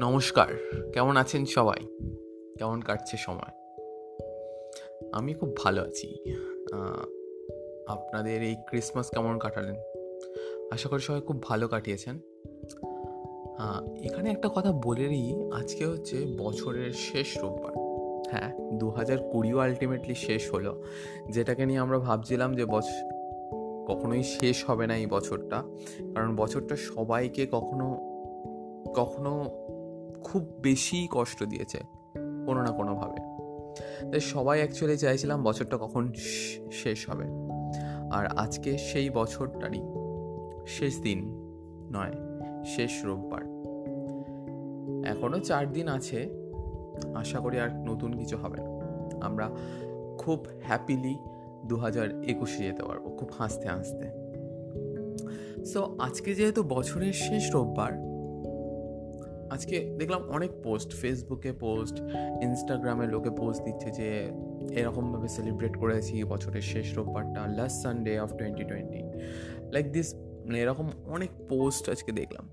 [0.00, 0.50] নমস্কার,
[0.92, 1.80] কেমন আছেন সবাই?
[2.58, 3.54] কেমন কাটছে সময়?
[5.12, 6.08] আমি খুব ভালো আছি।
[7.86, 9.74] আপনাদের এই ক্রিসমাস কেমন কাটালেন?
[10.70, 12.18] আশা করি সবাই খুব ভালো কাটিয়েছেন।
[14.02, 17.74] এখানে একটা কথা বলে নিই, আজকে হচ্ছে বছরের শেষ রোববার।
[18.30, 20.82] হ্যাঁ দু হাজার কুড়িও আলটিমেটলি শেষ হলো।
[21.30, 23.00] যেটাকে নিয়ে আমরা ভাবছিলাম যে বছর
[23.88, 25.62] কখনোই শেষ হবে না এই বছরটা।
[26.14, 27.86] কারণ বছরটা সবাইকে কখনো
[28.96, 29.32] কখনো
[30.24, 31.78] খুব বেশি কষ্ট দিয়েছে,
[32.46, 33.38] কোনো না কোনোভাবে।
[34.10, 36.12] তাই সবাই অ্যাকচুয়ালি চাইছিলাম বছরটা কখন
[36.72, 37.24] শেষ হবে।
[38.10, 39.80] আর আজকে সেই বছরটারই
[40.66, 41.18] শেষ দিন
[41.92, 42.12] নয়,
[42.64, 43.42] শেষ রোববার।
[45.06, 46.28] এখনও চার দিন আছে,
[47.14, 48.70] আশা করি আর নতুন কিছু হবে না।
[49.26, 49.50] আমরা
[50.18, 51.18] খুব হ্যাপিলি
[51.66, 54.28] দু হাজার একুশে যেতে পারব, খুব হাসতে হাসতে।
[55.64, 58.07] সো আজকে যেহেতু বছরের শেষ রোববার
[59.54, 61.96] আজকে দেখলাম অনেক পোস্ট ফেসবুকে পোস্ট
[62.46, 64.08] ইনস্টাগ্রামে লোকে পোস্ট দিচ্ছে যে
[64.80, 69.00] এরকমভাবে সেলিব্রেট করেছি, বছরের শেষ রোববারটা last Sunday of twenty twenty
[69.74, 70.08] like this
[70.46, 72.44] মানে এরকম অনেক পোস্ট আজকে দেখলাম।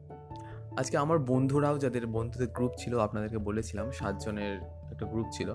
[0.82, 4.54] আজকে আমার বন্ধুরাও, যাদের বন্ধুদের গ্রুপ ছিল, আপনাদেরকে বলেছিলাম, সাতজনের
[4.92, 5.50] একটা গ্রুপ ছিল,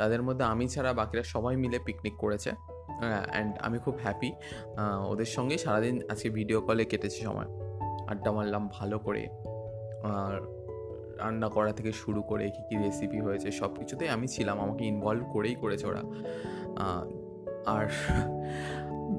[0.00, 2.50] তাদের মধ্যে আমি ছাড়া বাকিরা সবাই মিলে পিকনিক করেছে
[3.32, 4.30] অ্যান্ড আমি খুব হ্যাপি
[5.12, 7.48] ওদের সঙ্গে সারাদিন আজকে ভিডিও কলে কেটেছে সময়।
[8.12, 9.22] আড্ডা মারলাম ভালো করে,
[10.14, 10.34] আর
[11.24, 15.32] রান্না করা থেকে শুরু করে কী কী রেসিপি হয়েছে সব কিছুতেই আমি ছিলাম। আমাকে ইনভলভ
[15.32, 16.02] করেই করেছে ওরা।
[17.66, 17.88] আর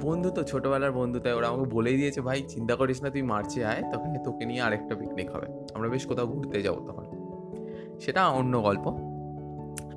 [0.04, 3.66] বন্ধু তো, ছোটোবেলার বন্ধু, তাই ওরা আমাকে বলেই দিয়েছে, ভাই, চিন্তা করিস না, তুই মার্চে
[3.66, 7.06] আয়, তখন তোকে নিয়ে আরেকটা পিকনিক হবে। আমরা বেশ কোথাও ঘুরতে যাব তখন।
[8.00, 9.12] সেটা অন্য গল্প।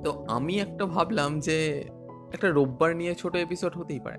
[0.03, 1.83] তো আমি একটা ভাবলাম যে,
[2.33, 4.17] একটা রোববার নিয়ে ছোট এপিসোড হতেই পারে।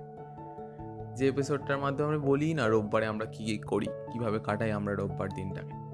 [1.15, 5.86] যে এপিসোডটার মাধ্যমে আমি বলি না রোববারে আমরা কী করি, কীভাবে কাটাই আমরা রোববার দিনটাকে।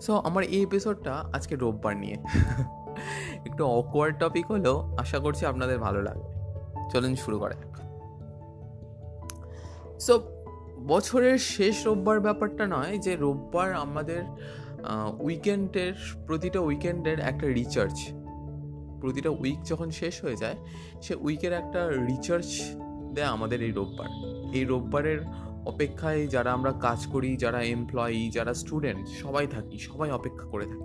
[0.00, 2.16] সো আমার এই এপিসোডটা আজকে রোববার নিয়ে।
[3.48, 6.30] একটু অকওয়ার্ড টপিক হলেও আশা করছি আপনাদের ভালো লাগবে।
[6.90, 7.56] চলুন শুরু করে
[10.00, 10.14] সো
[10.86, 14.22] বছরের শেষ রোববার ব্যাপারটা নয় যে রোববার আমাদের
[15.20, 15.94] উইকেন্ডের
[16.26, 17.96] প্রতিটা উইকেন্ডের একটা রিচার্জ
[19.00, 20.56] প্রতিটা উইক যখন শেষ হয়ে যায়,
[21.02, 22.48] সে উইকের একটা রিচার্জ
[23.14, 24.10] দেয় আমাদের এই রোববার।
[24.52, 25.20] এই রোববারের
[25.66, 30.84] অপেক্ষায় যারা আমরা কাজ করি, যারা এমপ্লয়ি যারা স্টুডেন্ট সবাই থাকি, সবাই অপেক্ষা করে থাকি।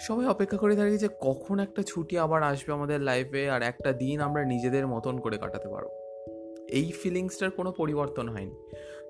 [0.00, 4.20] সবাই অপেক্ষা করে থাকি যে কখন একটা ছুটি আবার আসবে আমাদের লাইফে আর একটা দিন
[4.20, 5.88] আমরা নিজেদের মতন করে কাটাতে পারব।
[6.68, 8.54] এই ফিলিংসটার কোনো পরিবর্তন হয়নি।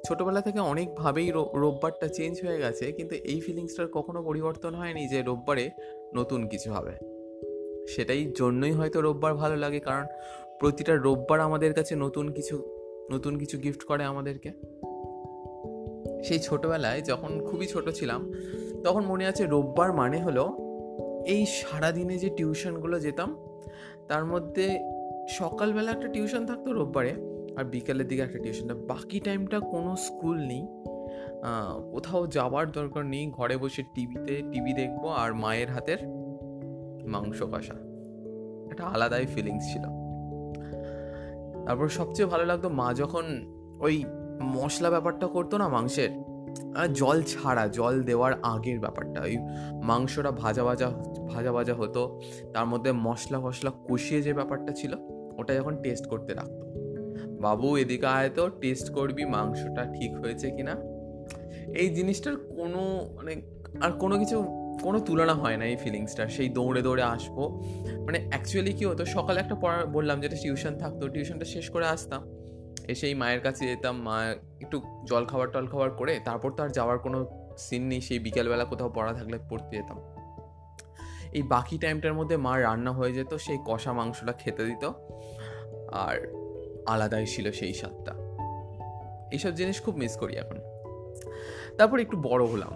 [0.09, 5.71] ছোটোবেলা থেকে অনেকভাবেই রোববারটা চেঞ্জ হয়ে গেছে, কিন্তু এই ফিলিংসটার কখনো পরিবর্তন হয়নি যে রোববারে
[6.15, 6.93] নতুন কিছু হবে।
[7.89, 10.07] সেটাই জন্যই হয়তো রোববার ভালো লাগে, কারণ
[10.61, 12.74] প্রতিটা রোববার আমাদের কাছে নতুন কিছু
[13.13, 14.53] নতুন কিছু গিফট করে আমাদেরকে।
[16.23, 18.33] সেই ছোটবেলায় যখন খুবই ছোট ছিলাম,
[18.85, 20.57] তখন মনে আছে রোববার মানে হলো
[21.27, 23.37] এই সারাদিনে যে টিউশনগুলো যেতাম,
[24.09, 24.79] তার মধ্যে
[25.29, 27.15] সকালবেলা একটা টিউশন থাকতো রোববারে
[27.57, 30.67] আর বিকেলের দিকে একটা টিউশন বাকি টাইমটা কোনো স্কুল নেই।
[31.91, 35.99] কোথাও যাওয়ার দরকার নেই। ঘরে বসে টিভিতে টিভি দেখব আর মায়ের হাতের
[37.07, 37.75] মাংস কষা।
[38.71, 40.04] একটা আলাদাই ফিলিংস ছিল।
[41.67, 43.25] তারপর সবচেয়ে ভালো লাগতো মা যখন
[43.81, 44.05] ওই
[44.43, 46.11] মশলা ব্যাপারটা করতো না মাংসের
[46.95, 49.37] জল ছাড়া, জল দেওয়ার আগের ব্যাপারটা। ওই
[49.83, 50.91] মাংসটা ভাজা ভাজা
[51.29, 52.21] ভাজা ভাজা হতো,
[52.53, 54.97] তার মধ্যে মশলা ফসলা কষিয়ে যে ব্যাপারটা ছিল,
[55.39, 56.65] ওটা যখন টেস্ট করতে রাখতো।
[57.41, 60.75] বাবু এদিকে আয় তো টেস্ট করবি মাংসটা ঠিক হয়েছে কিনা।
[61.79, 63.43] এই জিনিসটার কোনো মানে
[63.81, 67.63] আর কোনো কিছু কোনো তুলনা হয় না এই ফিলিংসটা সেই দৌড়ে দৌড়ে আসব।
[68.07, 72.37] মানে অ্যাকচুয়ালি কী হতো, সকালে একটা পড়া বললাম, যেটা টিউশন থাকতো টিউশনটা শেষ করে আসতাম।
[72.89, 76.99] এসেই মায়ের কাছে যেতাম, মা একটু জল খাবার টল খাবার করে, তারপর তো আর যাওয়ার
[76.99, 77.27] কোনো
[77.59, 79.99] সিন নেই, সেই বিকেলবেলা কোথাও পড়া থাকলে পড়তে যেতাম।
[81.33, 84.91] এই বাকি টাইমটার মধ্যে মা রান্না হয়ে যেত, সেই কষা মাংসটা খেতে দিত।
[85.93, 86.33] আর
[86.87, 88.13] আলাদাই ছিল সেই স্বাদটা।
[89.33, 90.59] এইসব জিনিস খুব মিস করি এখন।
[91.79, 92.73] তারপর একটু বড় হলাম।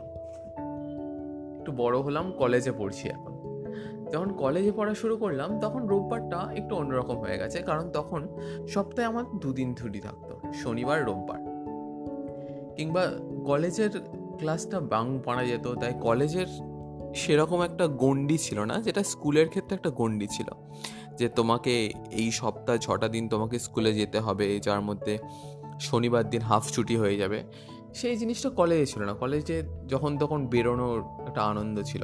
[1.68, 3.32] একটু বড় হলাম, কলেজে পড়ছি এখন।
[4.12, 8.20] যখন কলেজে পড়া শুরু করলাম, তখন রোববারটা একটু অন্যরকম হয়ে গেছে, কারণ তখন
[8.68, 11.40] সপ্তাহে আমার দুদিন ছুটি থাকতো, শনিবার, রোববার।
[12.76, 13.02] কিংবা
[13.44, 13.90] কলেজের
[14.38, 16.46] ক্লাসটা বাং পড়া যেত, তাই কলেজের
[17.14, 20.48] সেরকম একটা গন্ডি ছিল না, যেটা স্কুলের ক্ষেত্রে একটা গন্ডি ছিল,
[21.18, 21.72] যে তোমাকে
[22.10, 25.18] এই সপ্তাহ ছটা দিন তোমাকে স্কুলে যেতে হবে, যার মধ্যে
[25.80, 27.42] শনিবার দিন হাফ ছুটি হয়ে যাবে।
[27.94, 32.02] সেই জিনিসটা কলেজে ছিল না। কলেজে যখন তখন বেরোনোর একটা আনন্দ ছিল,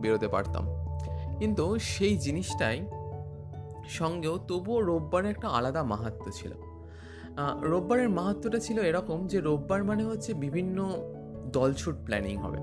[0.00, 0.66] বেরোতে পারতাম।
[1.38, 2.86] কিন্তু সেই জিনিসটাই
[3.88, 6.52] সঙ্গেও তবুও রোববারের একটা আলাদা মাহাত্ম ছিল।
[7.62, 10.92] রোববারের মাহাত্মটা ছিল এরকম যে, রোববার মানে হচ্ছে বিভিন্ন
[11.52, 12.58] দলছুট প্ল্যানিং হবে।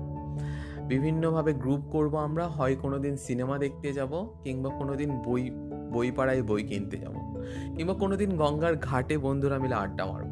[0.84, 5.50] বিভিন্নভাবে গ্রুপ করব আমরা, হয় কোনো দিন সিনেমা দেখতে যাব, কিংবা কোনো দিন বই
[5.92, 7.44] বই পাড়ায় বই কিনতে যাব,
[7.76, 10.27] কিংবা কোনো দিন গঙ্গার ঘাটে বন্ধুরা মিলে আড্ডা মারব।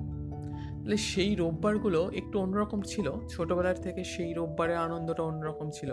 [0.87, 5.91] তাহলে সেই রোববারগুলো একটু অন্যরকম ছিল। ছোটোবেলার থেকে সেই রোববারের আনন্দটা অন্যরকম ছিল।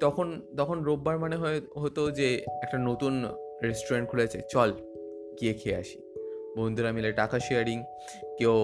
[0.00, 0.26] তখন
[0.56, 1.36] তখন রোববার মানে
[1.82, 2.28] হতো যে
[2.64, 3.14] একটা নতুন
[3.62, 4.72] রেস্টুরেন্ট খুলেছে, চল
[5.40, 5.98] গিয়ে খেয়ে আসি।
[6.56, 7.78] বন্ধুরা মিলে টাকা শেয়ারিং
[8.38, 8.56] কেউ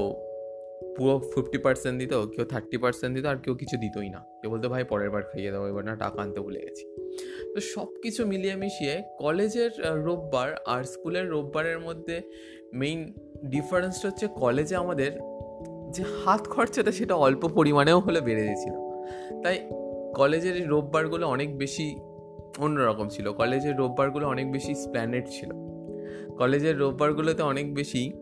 [0.97, 4.69] পুরো ফিফটি পার্সেন্ট দিত, কেউ থার্টি পার্সেন্ট দিত, আর কেউ কিছু দিতই না। কেউ বলতো,
[4.69, 6.85] ভাই, পরের বার খাইয়ে দাও, এবার না, টাকা আনতে ভুলে গেছি।
[7.55, 9.71] তো সব কিছু মিলিয়ে মিশিয়ে কলেজের
[10.05, 12.17] রোববার আর স্কুলের রোববারের মধ্যে
[12.75, 13.13] মেইন
[13.45, 15.13] ডিফারেন্সটা হচ্ছে কলেজে আমাদের
[15.91, 18.73] যে হাত খরচাটা সেটা অল্প পরিমাণেও হলে বেড়ে গেছিল।
[19.43, 19.59] তাই
[20.15, 22.01] কলেজের রোববারগুলো অনেক বেশি
[22.59, 25.51] অন্যরকম ছিল। কলেজের রোববারগুলো অনেক বেশি স্প্ল্যানেট ছিল।
[26.39, 28.13] কলেজের রোববারগুলোতে অনেক বেশি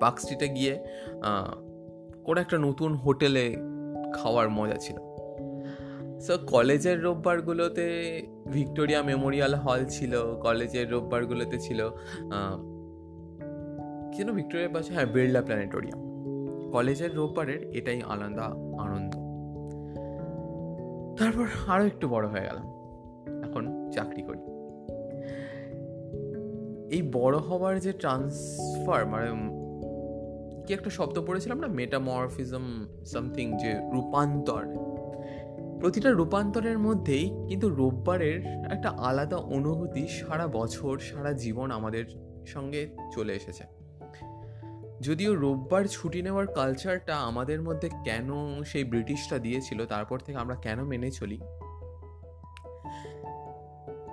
[0.00, 0.84] পার্ক স্ট্রিটে গিয়ে
[2.24, 3.56] কোনো একটা নতুন হোটেলে
[4.14, 4.96] খাওয়ার মজা ছিল।
[6.20, 7.86] সো কলেজের রোববারগুলোতে
[8.52, 11.90] ভিক্টোরিয়া মেমোরিয়াল হল ছিল। কলেজের রোববারগুলোতে ছিল
[14.18, 16.08] কেন ভিক্টোরিয়ার পাশে হ্যাঁ বিড়লা প্ল্যানেটোরিয়াম।
[16.70, 18.42] কলেজের রোববারের এটাই আলাদা
[18.78, 19.14] আনন্দ।
[21.18, 22.64] তারপর আরও একটু বড় হয়ে গেলাম।
[23.48, 24.38] এখন চাকরি করি।
[26.94, 29.30] এই বড় হওয়ার যে ট্রান্সফার মানে
[30.66, 31.66] কি একটা শব্দ পড়েছিলাম না?
[31.66, 34.66] মেটামরফিজম সামথিং যে রূপান্তর।
[35.80, 42.04] প্রতিটা রূপান্তরের মধ্যেই কিন্তু রোববারের একটা আলাদা অনুভূতি সারা বছর, সারা জীবন আমাদের
[42.46, 43.77] সঙ্গে চলে এসেছে।
[45.00, 48.28] যদিও রোববার ছুটি নেওয়ার কালচারটা আমাদের মধ্যে কেন
[48.62, 51.40] সেই ব্রিটিশটা দিয়েছিল, তারপর থেকে আমরা কেন মেনে চলি?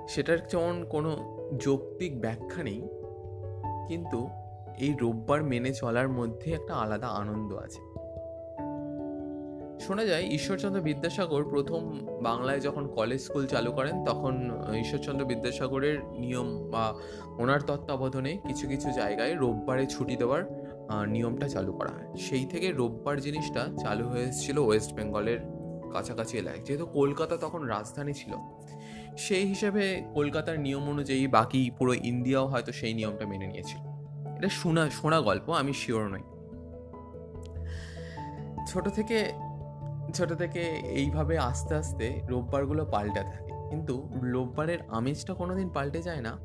[0.07, 1.11] সেটার যেমন কোনো
[1.57, 2.81] যৌক্তিক ব্যাখ্যা নেই,
[3.87, 4.29] কিন্তু
[4.77, 7.81] এই রোববার মেনে চলার মধ্যে একটা আলাদা আনন্দ আছে।
[9.79, 16.69] শোনা যায়, ঈশ্বরচন্দ্র বিদ্যাসাগর প্রথম বাংলায় যখন কলেজ স্কুল চালু করেন, তখন ঈশ্বরচন্দ্র বিদ্যাসাগরের নিয়ম
[16.71, 16.93] বা
[17.37, 20.64] ওনার তত্ত্বাবধানে কিছু কিছু জায়গায় রোববারে ছুটি দেওয়ার
[21.07, 25.39] নিয়মটা চালু করা হয়। সেই থেকে রোববার জিনিসটা চালু হয়ে এসেছিল ওয়েস্ট বেঙ্গলের
[25.93, 28.33] কাছাকাছি এলাকায়। যেহেতু কলকাতা তখন রাজধানী ছিল,
[29.17, 33.79] সেই হিসেবে কলকাতার নিয়ম অনুযায়ী বাকি পুরো ইন্ডিয়াও হয়তো সেই নিয়মটা মেনে নিয়েছিল।
[34.37, 36.21] এটা শোনা শোনা গল্প, আমি শিওর নই।
[38.67, 39.31] ছোট থেকে
[40.13, 46.37] ছোট থেকে এইভাবে আস্তে আস্তে রোববারগুলো পাল্টে থাকে। কিন্তু রোববারের আমেজটা কোনোদিন পাল্টে যায় না।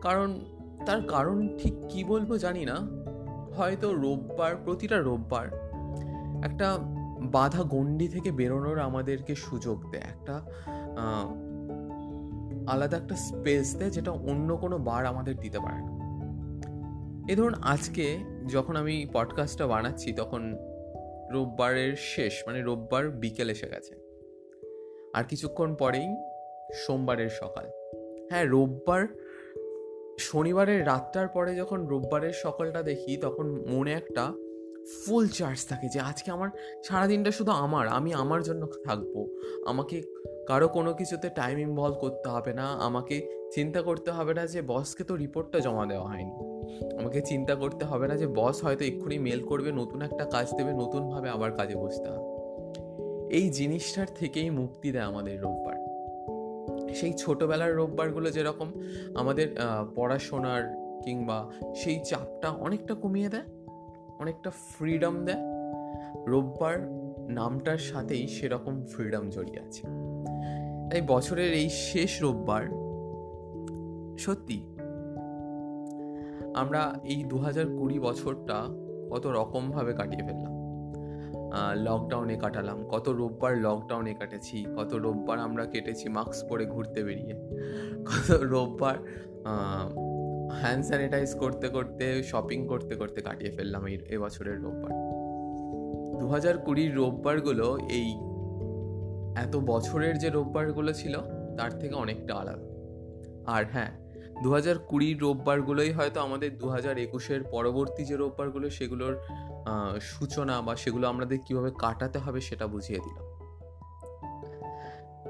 [0.00, 0.40] কারণ,
[0.86, 3.01] তার কারণ ঠিক কি বলব জানি না।
[3.56, 5.46] হয়তো রোববার, প্রতিটা রোববার
[6.44, 6.78] একটা
[7.22, 10.40] বাধা গণ্ডি থেকে বেরোনোর আমাদেরকে সুযোগ দেয়। একটা
[12.66, 16.02] আলাদা একটা স্পেস দেয় যেটা অন্য কোনো বার আমাদের দিতে পারে না।
[17.28, 18.18] এ ধরুন আজকে
[18.48, 20.56] যখন আমি পডকাস্টটা বানাচ্ছি, তখন
[21.30, 24.02] রোববারের শেষ মানে রোববার বিকেল এসে গেছে।
[25.14, 26.16] আর কিছুক্ষণ পরেই
[26.74, 27.66] সোমবারের সকাল।
[28.30, 29.06] হ্যাঁ রোববার
[30.18, 34.32] শনিবারের রাতটার পরে যখন রোববারের সকালটা দেখি, তখন মনে একটা
[35.06, 36.48] ফুল চার্জ থাকে যে, আজকে আমার
[36.84, 39.28] সারাদিনটা শুধু আমার, আমি আমার জন্য থাকব।
[39.66, 40.02] আমাকে
[40.46, 45.04] কারও কোনো কিছুতে টাইম ইনভলভ করতে হবে না। আমাকে চিন্তা করতে হবে না যে বসকে
[45.04, 46.52] তো রিপোর্টটা জমা দেওয়া হয়নি।
[46.98, 50.72] আমাকে চিন্তা করতে হবে না যে বস হয়তো এক্ষুনি মেল করবে, নতুন একটা কাজ দেবে,
[50.72, 52.32] নতুনভাবে আবার কাজে বসতে হবে।
[53.34, 55.81] এই জিনিসটার থেকেই মুক্তি দেয় আমাদের রোববার।
[56.92, 58.72] সেই ছোটোবেলার রোববারগুলো যেরকম
[59.14, 59.48] আমাদের
[59.94, 60.62] পড়াশোনার
[61.04, 63.44] কিংবা সেই চাপটা অনেকটা কমিয়ে দেয়,
[64.18, 65.42] অনেকটা ফ্রিডম দেয়।
[66.26, 66.78] রোববার
[67.28, 69.82] নামটার সাথেই সেরকম ফ্রিডম জড়িয়ে আছে।
[70.90, 72.64] তাই বছরের এই শেষ রোববার
[74.18, 74.62] সত্যি
[76.54, 78.58] আমরা এই দু হাজার কুড়ি বছরটা
[79.10, 80.61] কত রকমভাবে কাটিয়ে ফেললাম।
[81.76, 87.34] লকডাউনে কাটালাম। কত রোববার লকডাউনে কাটেছি, কত রোববার আমরা কেটেছি মাস্ক পরে ঘুরতে বেরিয়ে।
[88.04, 88.96] কত রোববার
[90.60, 94.92] হ্যান্ড স্যানিটাইজ করতে করতে শপিং করতে করতে কাটিয়ে ফেললাম এই এবছরের রোববার।
[96.20, 98.08] দু হাজার কুড়ির রোববারগুলো এই
[99.36, 101.18] এত বছরের যে রোববারগুলো ছিল,
[101.56, 102.66] তার থেকে অনেকটা আলাদা।
[103.46, 103.90] আর হ্যাঁ
[104.42, 109.14] দু হাজার কুড়ির রোববারগুলোই হয়তো আমাদের দু হাজার একুশের পরবর্তী যে রোববারগুলো, সেগুলোর
[110.00, 113.32] সূচনা বা সেগুলো আমাদের কীভাবে কাটাতে হবে সেটা বুঝিয়ে দিল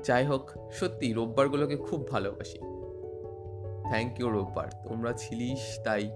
[0.04, 2.58] যাই হোক, সত্যি রোববারগুলোকে খুব ভালোবাসি।
[3.88, 6.10] থ্যাংক ইউ রোববার। তোমরা ছিলিস, তাই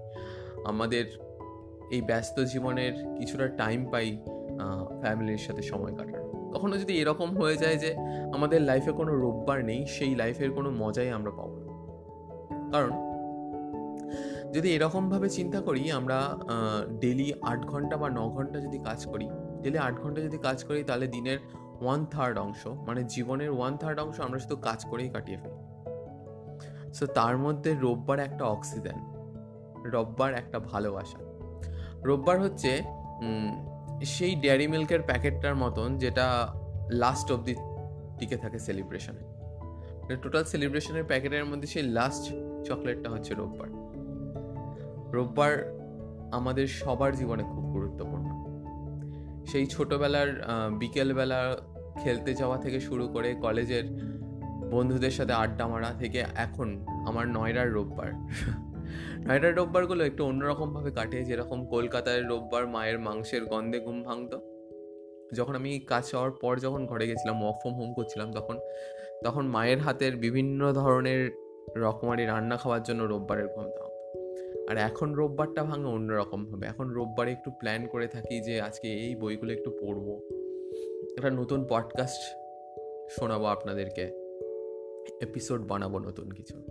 [0.65, 1.05] আমাদের
[1.91, 4.17] এই ব্যস্ত জীবনের কিছুটা টাইম পাই
[5.01, 7.95] ফ্যামিলির সাথে সময় কাটানো কখনো যদি এরকম হয়ে যায় যে
[8.33, 11.67] আমাদের লাইফে কোনো রোববার নেই, সেই লাইফের কোনো মজাই আমরা পাবো না।
[12.71, 13.06] কারণ
[14.57, 16.17] যদি এরকমভাবে চিন্তা করি, আমরা
[16.99, 19.27] ডেলি আট ঘণ্টা বা ন ঘণ্টা যদি কাজ করি
[19.63, 21.39] ডেলি আট ঘণ্টা যদি কাজ করি, তাহলে দিনের
[21.81, 25.59] ওয়ান থার্ড অংশ মানে জীবনের ওয়ান থার্ড অংশ আমরা শুধু কাজ করেই কাটিয়ে ফেলি।
[26.93, 28.97] সো তার মধ্যে রোববার একটা অক্সিজেন
[29.93, 31.19] রোববার একটা ভালোবাসা।
[32.03, 32.71] রোববার হচ্ছে
[34.05, 36.25] সেই ডেয়ারি মিল্কের প্যাকেটটার মতন যেটা
[36.91, 37.55] লাস্ট অবধি
[38.19, 39.23] টিকে থাকে সেলিব্রেশনে
[40.23, 42.23] টোটাল সেলিব্রেশনের প্যাকেটের মধ্যে সেই লাস্ট
[42.67, 43.69] চকলেটটা হচ্ছে রোববার।
[45.17, 45.53] রোববার
[46.31, 48.27] আমাদের সবার জীবনে খুব গুরুত্বপূর্ণ।
[49.49, 50.29] সেই ছোটোবেলার
[50.81, 51.39] বিকেলবেলা
[52.01, 53.85] খেলতে যাওয়া থেকে শুরু করে কলেজের
[54.73, 56.67] বন্ধুদের সাথে আড্ডা মারা থেকে এখন
[57.09, 58.09] আমার নয়ডার রোববার।
[59.27, 64.31] নয়ডার রোববারগুলো একটু অন্যরকমভাবে কাটে যেরকম কলকাতায় রোববার মায়ের মাংসের গন্ধে ঘুম ভাঙত।
[65.37, 68.55] যখন আমি কাজ হওয়ার পর যখন ঘরে গেছিলাম ওয়ার্ক ফ্রম হোম করছিলাম, তখন
[69.25, 71.21] তখন মায়ের হাতের বিভিন্ন ধরনের
[71.83, 73.86] রকমারি রান্না খাওয়ার জন্য রোববারের ঘুম দাও
[74.69, 79.53] আর এখন রোববারটা ভাঙে অন্যরকমভাবে এখন রোববারে একটু প্ল্যান করে থাকি যে আজকে এই বইগুলো
[79.53, 80.19] একটু পড়ব।
[81.17, 82.21] একটা নতুন পডকাস্ট
[83.19, 84.01] শোনাবো আপনাদেরকে।
[85.21, 86.63] এপিসোড বানাবো নতুন কিছু।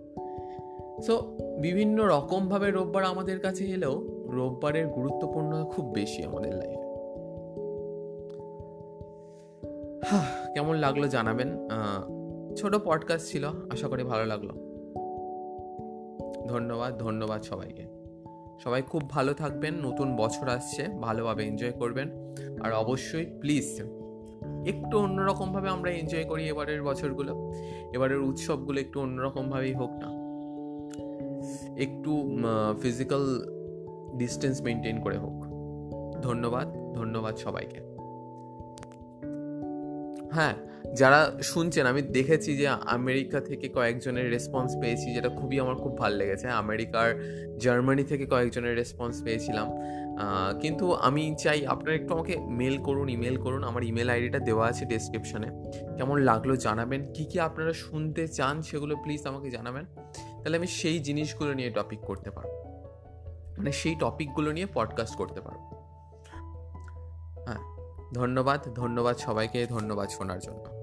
[1.03, 6.87] সো বিভিন্ন রকমভাবে রোববার আমাদের কাছে এলেও রোববারের গুরুত্বপূর্ণ খুব বেশি আমাদের লাইফে
[10.55, 11.69] কেমন লাগল জানাবেন?
[12.55, 14.66] ছোট পডকাস্ট ছিল, আশা করি ভালো লাগল।
[16.49, 17.87] ধন্যবাদ ধন্যবাদ সবাইকে।
[18.65, 22.09] সবাই খুব ভালো থাকবেন, নতুন বছর আসছে, ভালোভাবে এনজয় করবেন।
[22.63, 23.83] আর অবশ্যই প্লিজ
[24.67, 27.53] একটু অন্যরকমভাবে আমরা এনজয় করি এবারের বছরগুলো।
[27.93, 30.27] এবারের উৎসবগুলো একটু অন্যরকমভাবেই হোক না।
[31.77, 32.37] একটু
[32.83, 33.47] ফিজিক্যাল
[34.19, 35.45] ডিস্টেন্স মেনটেন করে হোক।
[36.23, 37.96] ধন্যবাদ ধন্যবাদ সবাইকে।
[40.37, 40.55] হ্যাঁ
[40.95, 46.17] যারা শুনছেন, আমি দেখেছি যে আমেরিকা থেকে কয়েকজনের রেসপন্স পেয়েছি, যেটা খুবই আমার খুব ভালো
[46.17, 47.09] লেগেছে। আমেরিকার
[47.59, 49.69] জার্মানি থেকে কয়েকজনের রেসপন্স পেয়েছিলাম।
[50.61, 54.85] কিন্তু আমি চাই আপনারা একটু আমাকে মেল করুন ইমেল করুন। আমার ইমেল আইডিটা দেওয়া আছে
[54.85, 55.49] ডিসক্রিপশানে
[55.97, 57.13] কেমন লাগল জানাবেন?
[57.13, 59.85] কি কি আপনারা শুনতে চান সেগুলো প্লিজ আমাকে জানাবেন।
[60.43, 62.51] তাহলে আমি সেই জিনিসগুলো নিয়ে টপিক করতে পারব।
[63.59, 65.76] মানে সেই টপিকগুলো নিয়ে পডকাস্ট করতে পারব।
[68.13, 70.76] ধন্যবাদ ধন্যবাদ সবাইকে ধন্যবাদ শোনার জন্য।